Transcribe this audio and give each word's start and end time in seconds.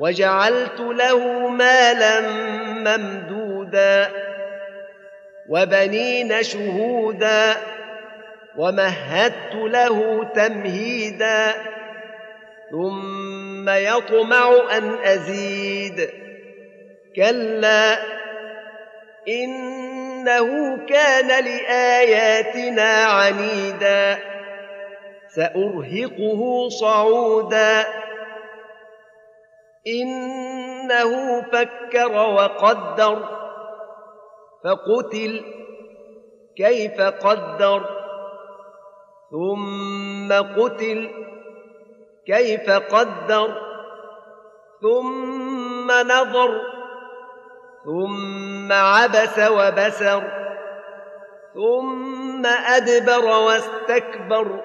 وجعلت 0.00 0.80
له 0.80 1.48
مالا 1.48 2.20
ممدودا 2.60 4.10
وبنين 5.48 6.42
شهودا 6.42 7.56
ومهدت 8.56 9.54
له 9.54 10.24
تمهيدا 10.34 11.52
ثم 12.70 13.68
يطمع 13.68 14.56
أن 14.76 14.94
أزيد. 15.04 16.10
كلا 17.16 17.98
إنه 19.28 20.76
كان 20.86 21.44
لآياتنا 21.44 23.04
عنيدا 23.04 24.18
سأرهقه 25.28 26.68
صعودا. 26.68 27.99
إنه 29.86 31.42
فكر 31.42 32.12
وقدر 32.12 33.28
فقتل 34.64 35.44
كيف 36.56 37.00
قدر 37.00 37.82
ثم 39.30 40.32
قتل 40.32 41.10
كيف 42.26 42.70
قدر 42.70 43.70
ثم 44.80 45.90
نظر 45.90 46.60
ثم 47.84 48.72
عبس 48.72 49.38
وبسر 49.38 50.22
ثم 51.54 52.46
أدبر 52.46 53.24
واستكبر. 53.24 54.64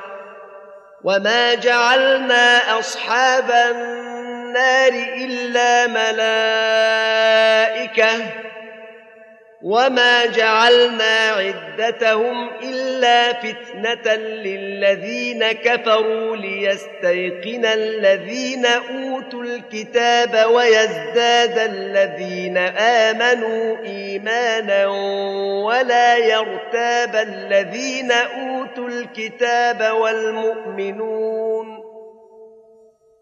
وما 1.03 1.53
جعلنا 1.53 2.79
اصحاب 2.79 3.51
النار 3.51 4.93
الا 5.17 5.87
ملائكه 5.87 6.51
وما 9.63 10.25
جعلنا 10.25 11.29
عدتهم 11.29 12.49
الا 12.63 13.33
فتنه 13.33 14.15
للذين 14.15 15.51
كفروا 15.51 16.35
ليستيقن 16.35 17.65
الذين 17.65 18.65
اوتوا 18.65 19.43
الكتاب 19.43 20.51
ويزداد 20.51 21.57
الذين 21.57 22.57
امنوا 23.07 23.77
ايمانا 23.85 24.87
ولا 25.65 26.17
يرتاب 26.17 27.15
الذين 27.15 28.11
اوتوا 28.11 28.87
الكتاب 28.87 29.95
والمؤمنون 29.95 31.70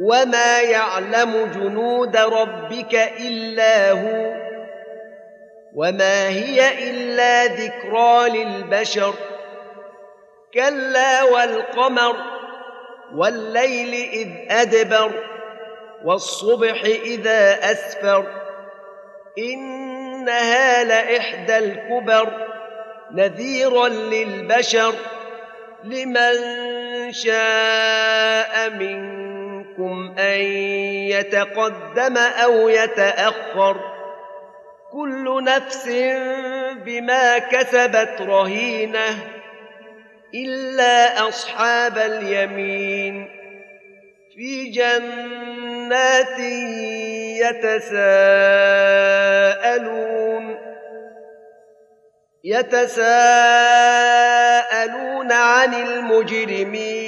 وما 0.00 0.60
يعلم 0.60 1.50
جنود 1.54 2.16
ربك 2.16 2.94
الا 3.20 3.90
هو 3.90 4.48
وما 5.74 6.28
هي 6.28 6.90
الا 6.90 7.44
ذكرى 7.44 8.28
للبشر 8.28 9.14
كلا 10.54 11.22
والقمر 11.22 12.16
والليل 13.14 13.94
اذ 13.94 14.28
ادبر 14.50 15.12
والصبح 16.04 16.82
اذا 16.84 17.72
اسفر 17.72 18.26
انها 19.38 20.84
لاحدى 20.84 21.58
الكبر 21.58 22.48
نذيرا 23.10 23.88
للبشر 23.88 24.94
لمن 25.84 26.32
شاء 27.12 28.70
منكم 28.70 29.27
أن 30.18 30.40
يتقدم 31.10 32.16
أو 32.16 32.68
يتأخر 32.68 33.80
كل 34.92 35.44
نفس 35.44 35.88
بما 36.84 37.38
كسبت 37.38 38.16
رهينة 38.20 39.18
إلا 40.34 41.28
أصحاب 41.28 41.98
اليمين 41.98 43.28
في 44.36 44.64
جنات 44.70 46.38
يتساءلون 47.40 48.98
يتساءلون 52.44 52.98
عن 55.32 55.74
المجرمين 55.74 57.07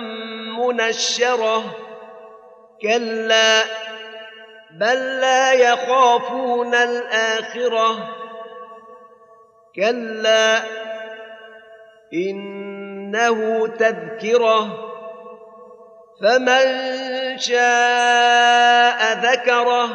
منشره 0.71 1.63
كلا 2.81 3.63
بل 4.71 5.19
لا 5.19 5.53
يخافون 5.53 6.75
الآخرة. 6.75 8.17
كلا 9.75 10.61
إنه 12.13 13.67
تذكرة. 13.67 14.87
فمن 16.21 16.67
شاء 17.37 19.13
ذكره. 19.13 19.89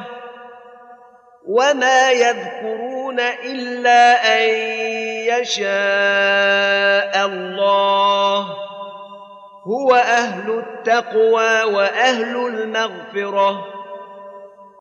وما 1.46 2.10
يذكرون 2.10 3.20
إلا 3.20 4.34
أن 4.38 4.48
يشاء 5.40 7.26
الله. 7.26 8.35
هو 9.66 9.94
أهل 9.94 10.58
التقوى 10.58 11.62
وأهل 11.74 12.36
المغفرة. 12.46 13.75